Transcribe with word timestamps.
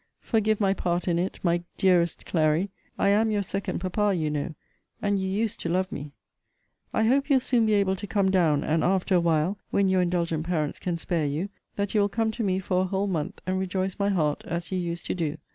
Forgive 0.21 0.59
my 0.59 0.73
part 0.73 1.07
in 1.07 1.19
it, 1.19 1.39
my 1.43 1.61
dearest 1.77 2.25
Clary. 2.25 2.71
I 2.97 3.09
am 3.09 3.29
your 3.29 3.43
second 3.43 3.77
papa, 3.77 4.11
you 4.15 4.31
know. 4.31 4.55
And 4.99 5.19
you 5.19 5.29
used 5.29 5.59
to 5.59 5.69
love 5.69 5.91
me. 5.91 6.11
I 6.91 7.03
hope 7.03 7.29
you'll 7.29 7.39
soon 7.39 7.67
be 7.67 7.75
able 7.75 7.95
to 7.97 8.07
come 8.07 8.31
down, 8.31 8.63
and, 8.63 8.83
after 8.83 9.13
a 9.13 9.19
while, 9.19 9.59
when 9.69 9.89
your 9.89 10.01
indulgent 10.01 10.47
parents 10.47 10.79
can 10.79 10.97
spare 10.97 11.27
you, 11.27 11.49
that 11.75 11.93
you 11.93 12.01
will 12.01 12.09
come 12.09 12.31
to 12.31 12.41
me 12.43 12.57
for 12.57 12.81
a 12.81 12.85
whole 12.85 13.05
month, 13.05 13.41
and 13.45 13.59
rejoice 13.59 13.99
my 13.99 14.09
heart, 14.09 14.43
as 14.47 14.71
you 14.71 14.79
used 14.79 15.05
to 15.05 15.13
do. 15.13 15.37